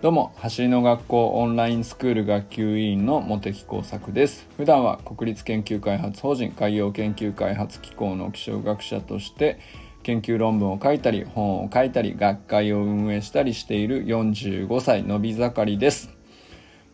[0.00, 4.48] どうも走りの学校オンラインスクール学級委員の茂木耕作です。
[4.56, 9.58] 普段は国立研究開発法人海洋研究開発機構の気象学者として
[10.02, 16.08] 研究論文を書いたり本を書いたり学会を運営したりしている45歳のび盛りです。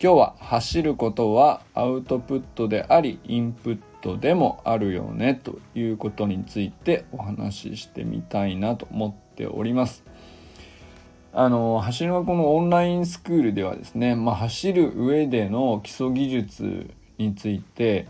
[0.03, 10.03] 今日は走ることはアウトプットでありインプットでもあるよねということについてお話ししてみたいなと思っております。
[11.39, 18.07] あの走りの学校のオンラインスクールではですね、まあ、走る上での基礎技術について、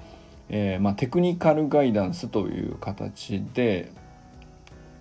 [0.48, 3.92] えー、まあ、テクニカルガイダンスという形で、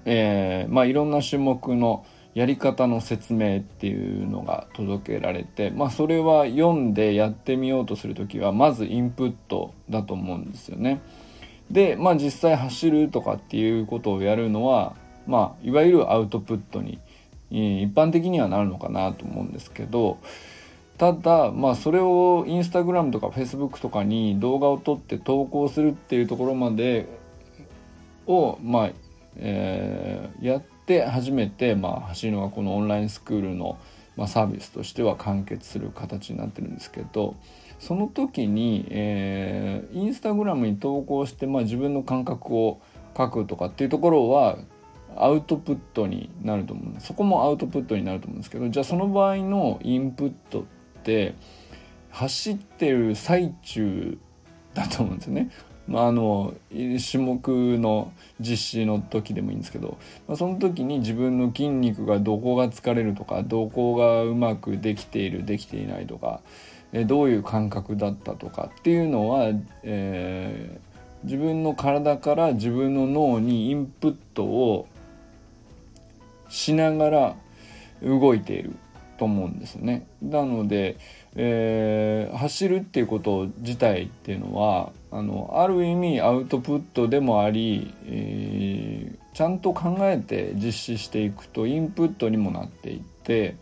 [0.06, 2.04] えー、まあ、いろんな種目の
[2.34, 11.00] やり方の説明っていうのが届けられて、ま、それは読んでやってみようとする時はまずインプットだと思うんですよね。
[11.70, 14.96] で、まあ、実際走るとかっていうことをやるのは、
[15.28, 16.98] ま、いわゆるアウトプットに
[17.50, 20.18] 一般的にはなるのかなと思うんですけど
[20.98, 27.06] ただまあそれをインスタグラムとかフェイスブックとかに動画を撮って投稿するっていうところまで
[28.26, 28.90] をまあ、
[29.36, 33.78] えー、やって初めてまあ走るのがこのオンラインスクールの、
[34.16, 37.36] まあ、サービスとしては完結する形になってるんですけど
[37.78, 42.80] その時に、えー、インスタグラムに投稿して、まあ、自分の感覚を
[43.16, 44.56] 書くとかっていうところは
[45.18, 50.64] アウトプットになると思うそこもアウトプットになると思うんですけどじゃあその場合のインプットっ
[51.02, 51.34] て
[52.10, 54.18] 走ってる最中
[54.74, 55.50] だと思うんですよね。
[55.86, 66.40] まあ、あの種目の実施の時でもいいんですけど、まあ、その時に自分の筋肉がどこが疲れるとかどこがうまくできているできていないとか
[66.92, 69.52] えどういう感覚だったとかっていうのは、
[69.82, 74.88] えー、自分の体から自分の脳にインプットを
[76.48, 77.36] しながら
[78.02, 78.76] 動いている
[79.18, 80.06] と思うんですね。
[80.22, 80.96] なので、
[81.34, 93.56] えー、走るっていうこと自体っていうのはあのある意味アウトプットでもあり、えー、ちゃんと考えて実施していくとインプットにもなっていって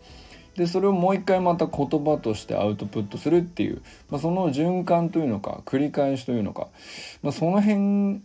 [0.55, 6.67] でそれをもう一回また言葉としてアウトプットするっていう、まあ、その循環というのか繰り返しというのか、
[7.21, 8.21] まあ、その辺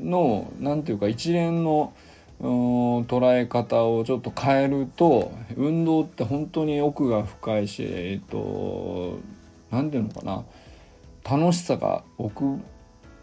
[0.00, 1.92] の何て言うか一連の
[2.40, 9.18] 捉え方をちょっと変えると運動って本当に奥が深いしえっと
[9.70, 10.44] 何て言うのかな。
[11.28, 12.58] 楽しさが奥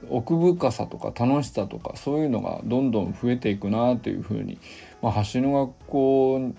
[0.09, 4.59] 奥深さとか楽しさとかそういうのがどんどん増えていくなというふうに、
[5.01, 6.53] まあ、橋の学校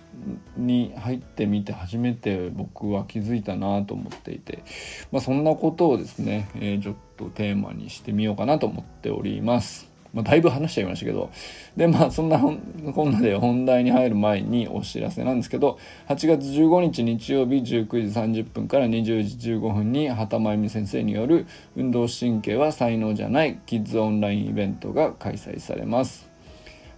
[0.56, 4.65] に入ってみて初めて僕は気づいたなと思っていて、
[5.12, 9.96] まあ、そんなことをですね、えー、ちょっとテーマにしてみようかなと思っております。
[10.16, 11.31] まあ、だいぶ話しちゃいましたけど、
[11.77, 15.78] で、まあ、そんなこんなで本題に入る前にお知らせなんですけど、
[16.09, 21.47] 8月15日日曜日19時30分から20時15分に畑真由美先生による
[21.77, 26.31] 運動神経は才能じゃないキッズオンラインイベントが開催されます。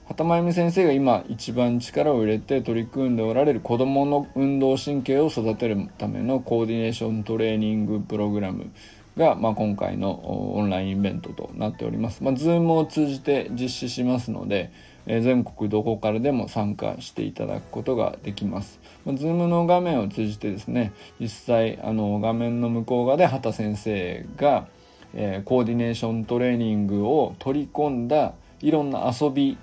[0.06, 8.70] 畑真由美先生が今一番力を入れて取り組んでおられる子どもの運動神経を育てるためのコーディネーショントレーニングプログラム
[9.18, 12.22] が、まあ、今回のオンラインイベントとなっております。
[12.22, 14.70] まあ、Zoom を通じて実施しますので、
[15.06, 18.80] えー、全国どこからでも参加していただくことができます。
[19.04, 24.68] まあ、Zoom の画面を通じてですね、実際あの画面の向こう側で畑先生が、
[25.14, 29.58] えー、コーディネーショントレーニングを取り込んだいろんな遊び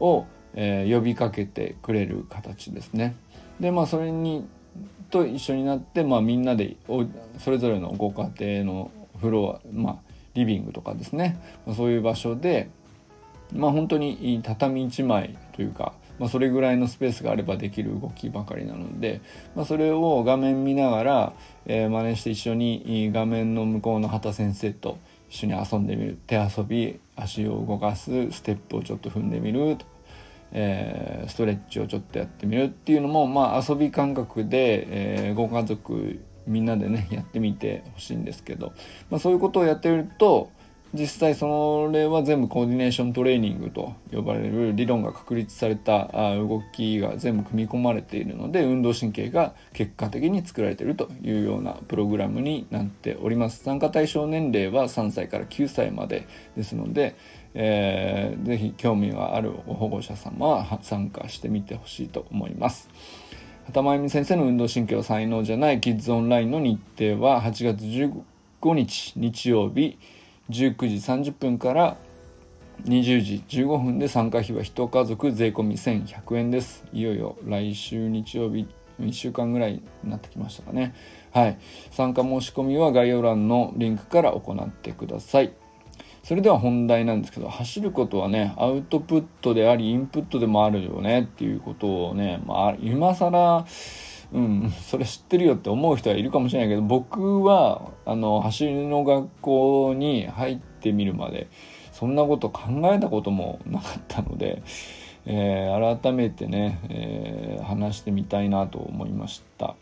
[0.00, 3.16] を、えー、呼びかけてくれる形ですね。
[3.60, 4.46] でまあそれに
[5.14, 6.76] と一緒になって、まあ、みんなで
[7.38, 9.96] それぞれのご家庭のフロア、まあ、
[10.34, 12.68] リビングとかですね、ま、そういう場所で、
[13.52, 19.20] まあ、本当に畳1枚というか、まあ、それぐらいのスペースがあればできる動きばかりなので、
[19.54, 21.32] まあ、それを画面見ながら、
[21.66, 24.98] えー、真似して一緒に画面の向こうの畑先生と
[25.30, 26.18] 一緒に遊んでみる。
[26.26, 29.86] 手遊び足を動かすステップをちょっと踏んでみると
[30.54, 34.86] えー、ストレッチをちょっとやってみるっていうのも、まあ、遊び感覚で、
[35.26, 38.72] えー、ご家族みんなでねやってみてほしいんですけど、
[39.10, 40.50] まあ、そういうことをやってると
[40.94, 53.64] 実際それは全部コーディネーショントレーニングと呼ばれる理論が確立された動きが全部組み込まれているので運動神経が結果的に作られているというようなプログラムになっております。
[53.64, 57.16] 参加対象年齢は3歳から9歳までですので、
[57.54, 62.88] えー、ぜひ興味がある保護者様は参加してみてほしいと思います。
[63.66, 69.96] 畑真由美先生の運動神経は才能じゃないキッズオンラインの日程は8月15日日曜日
[70.50, 71.96] 19時30分から
[72.84, 76.84] 20時15分で参加費は1家族税込1100円です。
[76.92, 78.66] いよいよ来週日曜日
[79.00, 80.94] 1週間ぐらいになってきましたかね。
[81.32, 81.58] はい。
[81.90, 85.52] 参加申し込みは概要欄のリンクから行ってください。
[86.24, 93.66] それでは本題なんですけど走ることはねアウトプットでありインプットでもあるよねっていうことをね、まあ、今更
[94.32, 101.46] うん、それ知ってるよって思う人はいるかもしれないけど僕はあの走りの学校に入ってみるまで
[101.92, 102.62] そんなこと考
[102.92, 104.64] えたこともなかったので、
[105.26, 109.76] えー、改めてね、えー、話してみたいなと思いました。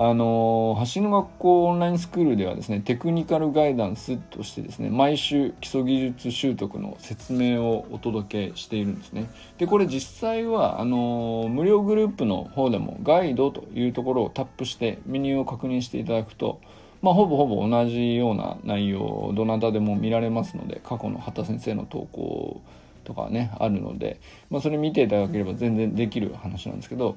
[0.00, 9.28] あの橋の学校オンラインスクールではですねテクニカルガイダンスとしてですね毎週基礎技術習得の説明をお届けしているんですね。
[9.58, 16.60] でこれ実際はあの無料グループの方でもガイドというところをタップしてメニューを確認していただくと
[17.00, 22.60] まあ、ほぼほぼ同じような内容どなたでも見られますので過去の畑先生の投稿
[23.04, 24.20] とかねあるので、
[24.50, 27.16] まあ、それ見ていただければ全然できる話なんですけど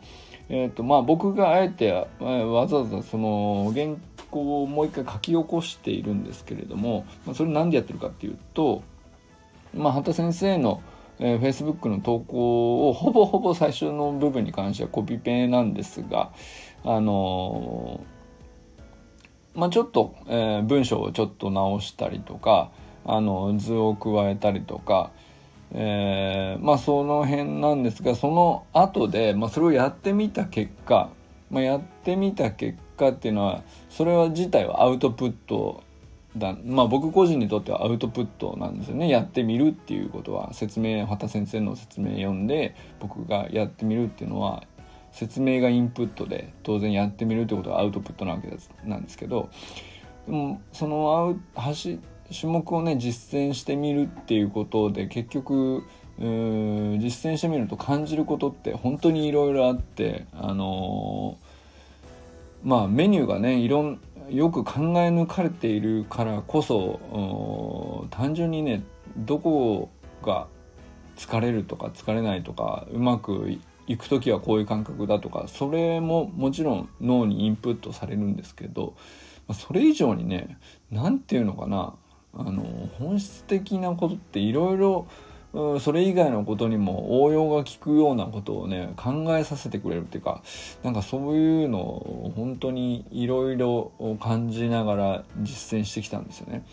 [0.54, 3.96] えーとまあ、僕があえてわざわざその原
[4.30, 8.84] 稿をもう一回書き起こしているんですけれども、まあ、それ何でやってるかっていうと、
[9.74, 10.84] まあ、畑先生の、
[11.20, 16.34] えー、Facebook の投稿をほぼほぼ最初の部分に関してはコピペなんですが
[16.84, 22.72] あのー、まあ、ちょっと、えー、文章をちょっと直したりとか
[23.06, 25.12] あの図を加えたりとか
[25.74, 31.10] えー、まあその辺なんですがその後で、まあ、それをやってみた結果、
[31.50, 35.84] まあ、やってみた結果っていうのはそれは自体はアウトプット
[36.38, 39.10] だまあ僕個人にとってはアウトプットなんですよね。
[39.10, 44.64] やってみるっていうことは説明畑先生の説明読んで僕がやってみるっていうのは
[45.12, 49.50] 説明がインプットで当然やってみるってことはアウトプットなわけですなんですけど
[50.26, 52.00] でもそのアウ走
[52.32, 55.84] 種目をね実践してみるっていうことで結局
[56.20, 68.84] 実践してみると感じることって本当にいろいろあってあのー、まあメニューがねいろんよく考え抜かれているからこそ単純にね
[69.18, 69.90] どこ
[70.24, 70.48] が
[71.18, 73.58] 疲れるとか疲れないとかうまく
[73.88, 78.96] いく時はこういう感覚だとかそれももちろん脳にインプットされるんですけど
[79.54, 80.58] それ以上にね
[80.92, 81.94] 何て言うのかな
[82.34, 85.08] あの本質的なことっていろいろ
[85.82, 90.42] それ以外のことにも応用が効くようなことをね考えさせてくれるっていうか
[90.82, 93.92] なんかそういうのを本当にいろいろ
[94.22, 96.66] 感じながら実践してきたんですよね。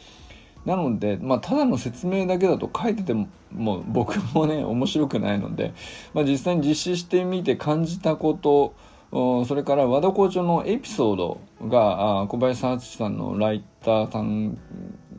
[0.65, 5.73] なので、まあ、ただの説明だけだと書いててももう僕もね面白くないので、
[6.15, 8.75] まあ、実際に実施してみて感じたこと
[9.11, 14.59] それから和田校長のエピソードが小林敦さんのライターさん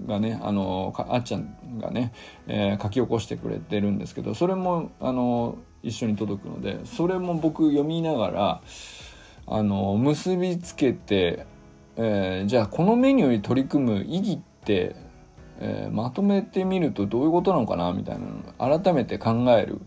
[0.05, 2.13] がねあのあっちゃんがね、
[2.47, 8.61] えー、書き起こしてくれてるんですけどそれもあの一緒に届くのでそれも僕読みながら
[9.47, 11.45] あの結びつけて、
[11.95, 14.95] えー、じゃあこのメニューに取り組む意義って、
[15.59, 19.81] えー、まとめてみるとどういうことなのかなみたいなのを改めて考える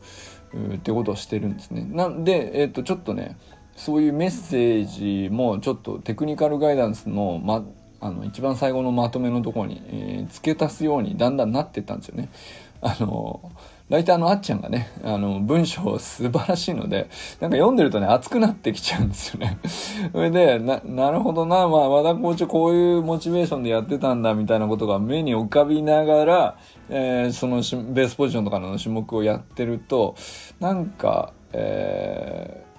[0.75, 1.85] ってことをしてるんですね。
[1.85, 3.37] なんで、えー、とちょっとね
[3.77, 7.65] そういうメッセージもちょっとテクニカルガイダンスの、ま、
[8.01, 12.29] あの一番最後のまとめのところに、えー、付け足すようにだんだんなってったんですよね。
[12.83, 13.53] あの
[13.93, 17.11] ライターのあっちゃんがね、あの、文章素晴らしいので、
[17.41, 19.59] なんか読んでるとね、熱くなってきちゃうんですよね。
[20.13, 26.57] それで、な、なるほどな、まあ、和田校長こういうモチベーションでやってたんだ、みたいなことが目に浮かびながら、
[26.89, 30.15] えー、そのしベースポジションとかの種目をやってると、
[30.59, 32.72] なんか、えー、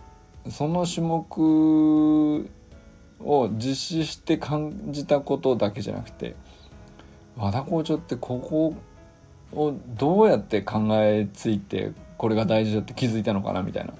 [0.49, 2.49] その種目
[3.19, 6.35] を実施して感じたことだけじゃなくて
[7.37, 8.75] 和田校長ってここ
[9.57, 13.93] をどうやって考えついてこれが大事だって気づいたのかなみたいな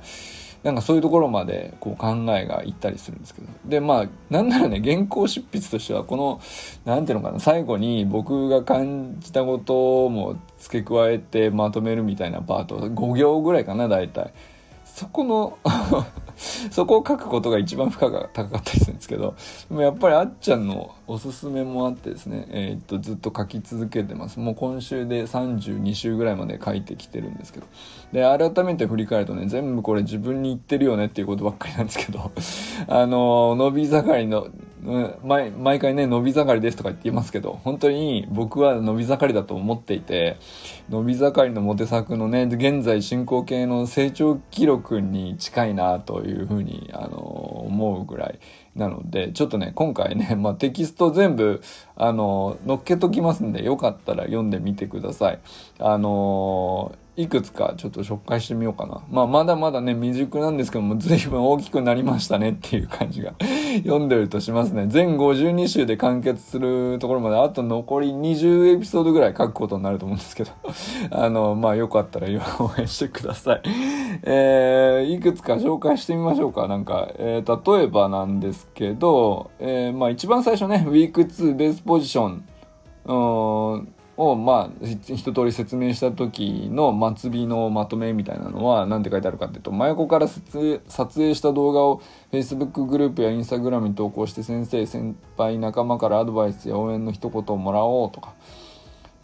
[0.63, 6.41] なんかそういうところまでこう考えがいったりするんですけどでまあなんならね原稿執筆としてはこの
[6.85, 14.33] 何ていうのかな最後に僕が感じたことも付け加えてまとめるみたいなパート5行ぐらいかな大体。
[14.85, 15.57] そこの
[16.71, 19.35] そこを書くことが一番負荷が高かったりするんですけど、
[19.69, 24.39] でもやっぱりあっちゃんのおすすめもあってですね、えー、っと、ずっと書き続けてます。
[24.39, 27.65] もう今週で32週ぐらいまで書いてきてるんですけど。
[28.11, 32.31] で、改めて振り返るとね、全部これ自分に言ってるよねっていうことばっかりなんですけど、
[32.87, 34.47] あの、伸び盛りの、
[35.23, 40.37] 毎毎回ね、伸び盛りですとか言っていますけど、本当に僕は伸び盛りだと思っていて、
[40.89, 48.39] 伸び盛りのモテ作のね、現在進行形の成長記録に近いなというふうに、あの、思うぐらい
[48.75, 51.61] なので、ちょっとね、今回ね、 まあ、テキスト全部、
[51.95, 55.39] あの、載っけときますんで、よかったら読んでみてください。
[55.79, 59.03] あのいくつかちょっと紹介してみようかな。
[59.11, 63.33] まあ、まだまだね、未熟なんですけども、随分大きくなりましたねっていう感じが
[63.83, 64.85] 読んでるとしますね。
[64.87, 70.51] 全52週で完結するところまで、あと残り20エピソードぐらい書くことになると思うんですけど
[71.11, 73.61] あの、まあ、よかったら応援してください。
[74.23, 76.67] えー、いくつか紹介してみましょうか。
[76.67, 82.43] なんか、えー、例えばなんですけど、えー、まあ、一番最初ね、ウィーク2ベースポジション、
[83.05, 92.01] うんをまあ一通り説明した時の末尾のまとめみたいなのは何て書いてあるかっていうと真横から撮影した動画を
[92.31, 98.35] Facebook グループや Instagram に投稿して先生先輩仲間からアドバイスや応援の一言をもらおうとか、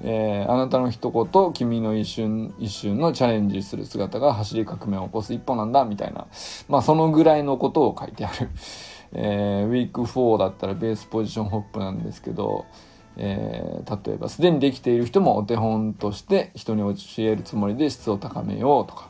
[0.01, 6.25] えー、あなたの一言君の一瞬一瞬のチャレンジする姿が走り革命を起こす一歩なんだみたいな
[6.67, 8.49] まあそのぐらいのことを書いてある、
[9.13, 12.65] えー、ウィーク4だったらベースポジションホップなんですけど
[13.21, 19.09] えー、例えばすでにできている人もお手本として人に教えるつもりで質を高めようとか、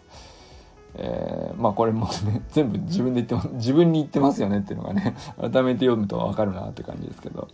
[0.96, 4.60] えー、まあこれもね 全部自分で言って自分に言ってますよね。
[4.60, 7.48] っていうのがね改めて読むと分かるなって感じですけど。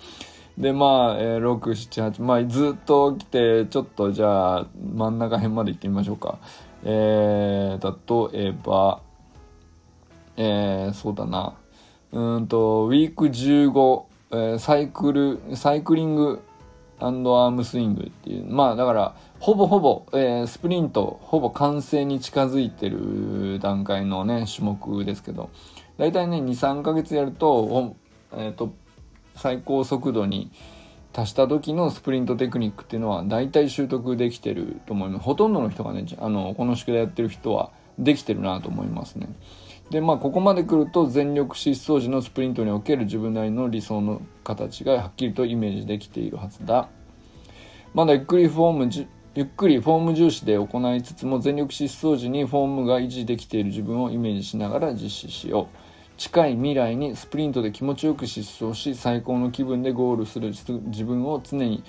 [0.57, 6.39] でまあ、えー、678まあずっと来てちょっとじゃあ真ん中辺まで行ってみましょうか。
[6.85, 9.01] えー、例えば
[10.37, 11.55] えー、そうだな。
[12.11, 16.41] うんとウィーク15えー、サイクルサイクリング
[16.99, 25.49] アームスイングっていうまあだからほぼほぼ、えー、スプリントほぼ完成に近づいてる段階のね種目ですけど
[25.97, 27.95] 大体ね23ヶ月やると,、
[28.33, 28.73] えーと、
[29.35, 30.51] 最高速度に
[31.13, 39.29] 達した時のスプリントテクニックっていうのは大体習得できてると思いますほとんどの人がねあのこの宿題やってる人はできてるなと思いますね。
[39.89, 46.89] でまあここまで来ると全力疾走時のスプリントにおける自分なりの理想の形がはっきりとイメージできているはずだ。
[47.93, 55.77] まだゆっくりフォームじゆっくりフォーム重視で行いつつも全力疾走時にフォームが維持できている自分をイメージしながら実施しよう。
[56.17, 60.53] 近い未来にスプリントで気持ちよく疾走し最高の気分でゴールする
[60.85, 61.83] 自分を常に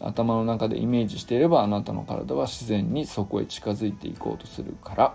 [0.00, 5.14] 頭の中でイメージしていればあなたの体は自然にそこへ近づいていこうとするから。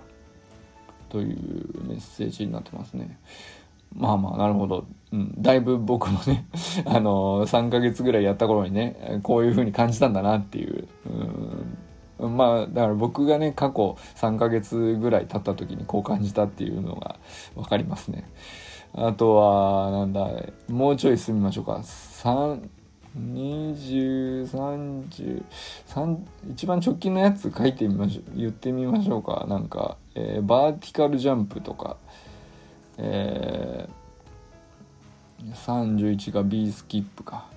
[1.09, 3.17] というメッセージになってますね。
[3.95, 6.47] まあまあなるほど、うん、だいぶ僕もね
[6.85, 10.87] あの3ヶ月ぐらいやった頃にねこういう風に感じたんだなっていう、
[12.19, 17.15] うん、まあだから僕がね過去3ヶ月ぐらい経った時にこう感じたっていうのが
[17.55, 18.25] 分かりますね。
[18.93, 20.29] あとはなんだ
[20.69, 21.81] もうちょい進みましょうか。
[23.17, 25.43] 2030
[26.51, 29.45] 一番直近のやつ書いてみましょう言ってみましょうか。
[29.47, 31.97] なんか、えー、バーティカルジャンプとか
[32.97, 37.47] えー、31が B スキップか、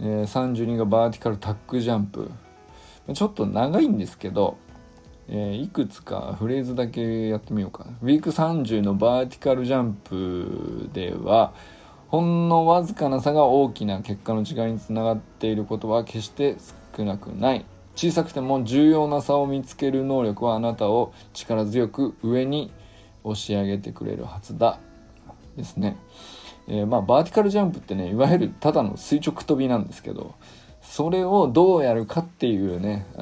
[0.00, 2.30] えー、32がバーティカルタックジャンプ。
[3.14, 4.56] ちょっと長いんですけど、
[5.28, 7.86] えー、いくつかフレーズだけやってみようか。
[8.02, 11.52] ウィーク30のバーティカルジャンプでは
[12.08, 16.56] ほんのわずかな差が大きな結果の違いにつながっていることは決して
[16.96, 17.64] 少なくない。
[17.94, 22.72] 小さくても重要な差を見つける能力はあなたを力強く上に
[23.24, 24.78] 押し上げてくれるはずだ
[25.56, 25.96] ですね。
[26.68, 30.34] えー、まあバーティカルジャンプってねいわゆるただの垂直跳びなんですけど
[30.82, 33.20] それをどうやるかっていうね、え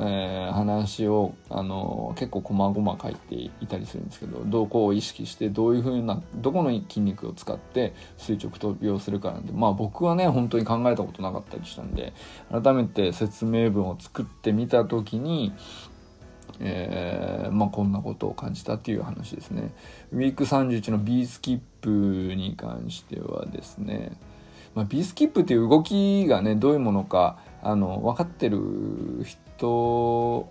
[0.51, 12.15] ー、話を、あのー、結構細々書いていたりするんですけどどこを意識してどういうふうなどこの筋肉を使って垂直跳びをするかなんでまあ僕はね本当に考えたことなかったりしたんで
[12.51, 15.53] 改めて説明文を作ってみた時に
[16.59, 19.73] えー、まあ、こんなことを感じたっていう話ですね。
[20.13, 24.13] ウィーク31の B スキップに関してはですね、
[24.75, 30.51] まあ、B スキップっていう動きがねどういうものかあの分かってる人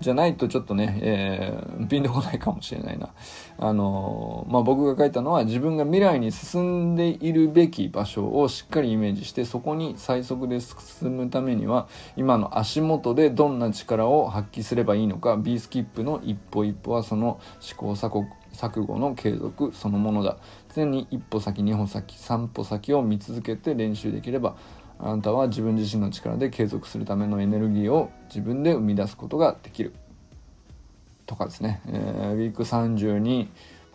[0.00, 3.10] じゃないとちょっとね、えー、ピンとこないかもしれないな。
[3.58, 20.36] あの、まあ、僕が書いたのは自分が未来に進んでいるべき場所をしっかりイメージしてそこに最速で進むためには今の足元でどんな力を発揮すればいいのか B スキップの一歩一歩はその試行錯誤の継続そのものだ
[20.74, 24.56] 常に一歩先二歩先三歩先を見続けて練習できれば
[24.98, 29.92] あなたは自分自身の力で継続するためのエネルギーを自分で生み出すことができる。
[31.26, 33.48] とかですね、えー、ウィーク32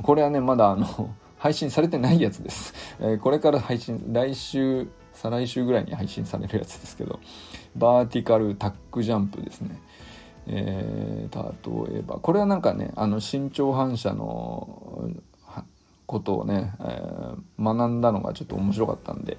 [0.03, 7.19] これはねまだあの配信されてないやつです、えー、これから配信来週再来週ぐらいに配信されるやつですけど。
[7.75, 9.81] バーティカルタックジャンプですね。
[10.47, 12.19] えー、例えば。
[12.19, 15.09] これはなんかねあの身長反射の
[16.05, 19.37] ことをね、えー、学んだのがちょっと面白かったんで、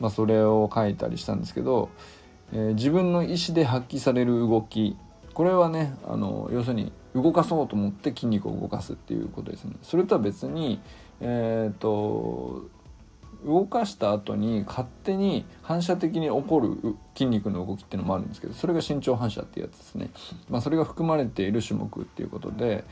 [0.00, 1.90] まあ、それを書いたりしたんですけど、
[2.52, 4.96] えー、自分の意思で発揮される動き
[5.34, 9.74] これはねあの要するに動かそうと思って筋肉を動かすっていうことですね。
[9.82, 10.80] それとは別に
[11.20, 12.68] えっ、ー、と
[13.44, 20.10] 動かした後に勝手に反射的に起こる筋肉の動きっていうのもあるんですけどそれが身長反射っていうやつですね、
[20.50, 22.84] まあ、それが含まれている種目っていうことで、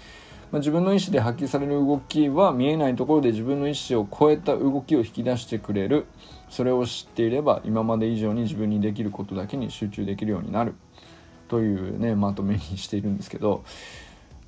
[0.50, 6.07] まあ、自分の意思で発揮される動きは見えないところで自分の意思を超えた動きを引き出してくれる。
[6.49, 10.75] それを知っていれば今まで以上に自分にできることだけに集中できるようになる。
[11.49, 13.64] というねまとめにしているんですけど。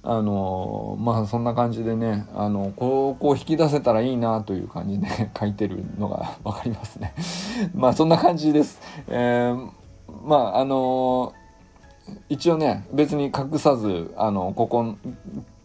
[0.03, 5.07] あのまあそんな感じでねあのこうこう引き出せたらいいなという感じで
[5.39, 7.15] 書いてるのが分かりますね。
[7.75, 8.81] まあそんな感じです。
[9.09, 9.71] えー、
[10.25, 11.35] まああの
[12.29, 14.95] 一応ね別に隠さずあのここ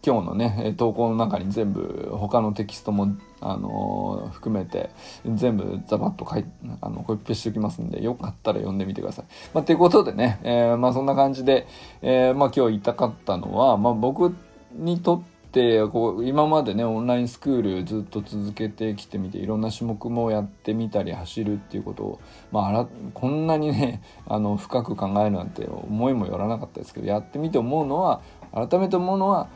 [0.06, 4.90] 今日のね投稿の中に全部他のテキストも、あのー、含めて
[5.26, 6.44] 全部ザバッと書い
[6.80, 9.24] あのコピペしておきますんでよかったら読んでみてください。
[9.52, 11.66] まあ、ということでね、えー、まあそんな感じで、
[12.02, 14.32] えー、まあ今日言いたかったのは、まあ、僕
[14.74, 22.20] にとってこう今までねオンラインスクールずっと続けてきてみていろんな種目もやってみたり走るっていうことを、
[22.52, 28.20] まあ、こんなにねあの深く考えるなんて思いもよらなかったですけどやってみて思うのは
[28.52, 29.48] 改めて思うのは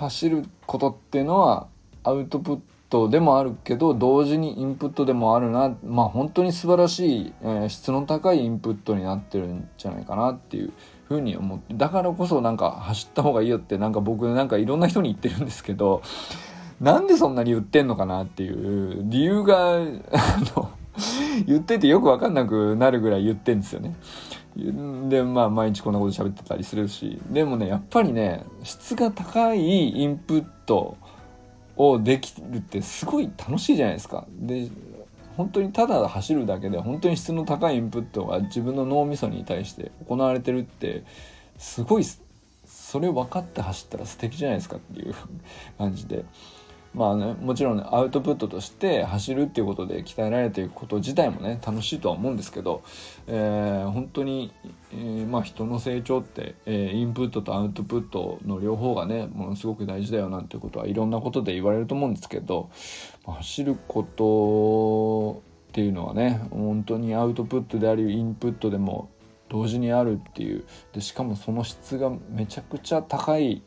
[0.00, 1.66] 走ることっていうのは
[2.04, 10.72] アウトプットでもあるけど同時にインプットでもあるなまあ本当に素晴らしい、えー、質の高いインプットになってるんじゃないかなっていう
[11.06, 16.02] ふうに思ってだからこそなんか走った方がいいよってなんか僕なんかいろんな人に言ってるんですけど
[16.80, 19.78] なんでそんなに言ってんのかなっていう理由があ
[20.56, 20.70] の
[21.46, 23.94] 言っててよく分かんなくなるぐらい言ってんですよね。
[24.56, 30.96] でまあ毎日こんなこと喋ってたりするしでもねやっぱりね質が高いインプット
[31.76, 34.26] をできるってすごい楽しいじゃないですか。
[34.30, 34.68] で
[35.36, 41.04] 本当にただ走るだけで本当に質の高いインプットが自分の脳みそに対して行われてるって
[41.56, 42.04] すごい
[42.66, 45.14] それ分かって走ったら素敵じゃないですかっていう
[45.78, 46.24] 感じで
[46.94, 52.82] まあねもちろんねアウトプットとして走るっていうことで鍛えられていくこと自体もね楽しいとは思うんですけど、
[53.28, 54.52] えー、本当に、
[54.92, 62.70] えー、まあ人の成長って、えー、インプットとアウトプットの両方がねものすごく大事だよなんていうことはいろんなことで言われると思うんですけど、
[63.24, 69.10] まあ、走ることっていうのはね本当にアウトプットでありインプットでも
[69.48, 73.62] 同時にあるっていうでしかもその質がめちゃくちゃ高い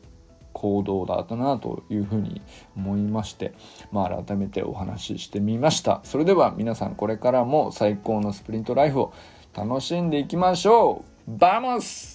[0.54, 2.40] 行動だったなというふうに
[2.74, 3.52] 思いまして、
[3.92, 6.00] まあ、改めてお話ししてみました。
[6.04, 9.12] それでは皆さんこれからも最高のスプリントライフを
[9.54, 11.38] 楽しんでいきましょう。
[11.38, 12.13] vamos